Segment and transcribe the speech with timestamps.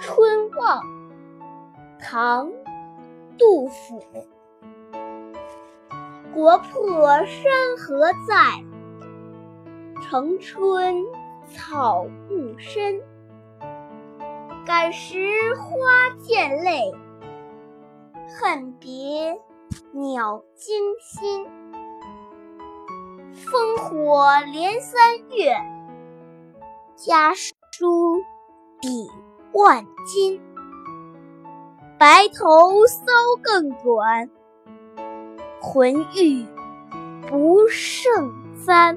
[0.00, 0.82] 春望，
[2.00, 2.48] 唐·
[3.38, 4.02] 杜甫。
[6.32, 8.64] 国破山河在，
[10.02, 11.04] 城春
[11.52, 13.02] 草木深。
[14.64, 15.18] 感时
[15.54, 16.94] 花溅泪，
[18.40, 19.38] 恨别
[19.92, 21.46] 鸟惊心。
[23.34, 25.54] 烽火连三月，
[26.96, 28.22] 家书
[28.80, 29.10] 抵
[29.52, 30.40] 万金。
[31.98, 34.30] 白头搔更短，
[35.60, 36.46] 浑欲
[37.28, 38.32] 不胜
[38.64, 38.96] 簪。